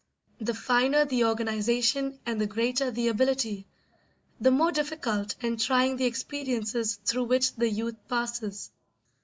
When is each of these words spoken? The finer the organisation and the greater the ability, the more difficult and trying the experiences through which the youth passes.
The 0.39 0.55
finer 0.55 1.05
the 1.05 1.25
organisation 1.25 2.17
and 2.25 2.41
the 2.41 2.47
greater 2.47 2.89
the 2.89 3.09
ability, 3.09 3.67
the 4.39 4.49
more 4.49 4.71
difficult 4.71 5.35
and 5.43 5.59
trying 5.59 5.97
the 5.97 6.05
experiences 6.05 6.95
through 7.05 7.25
which 7.25 7.53
the 7.53 7.69
youth 7.69 8.07
passes. 8.07 8.71